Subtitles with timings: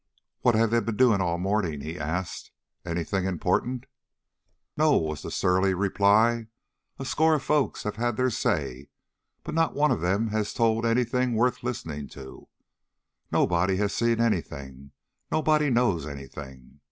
[0.39, 2.49] "What have they been doing all the morning?" he asked.
[2.83, 3.85] "Any thing important?"
[4.75, 6.47] "No," was the surly reply.
[6.97, 8.89] "A score of folks have had their say,
[9.43, 12.47] but not one of them has told any thing worth listening to.
[13.31, 14.89] Nobody has seen any thing,
[15.31, 16.79] nobody knows any thing.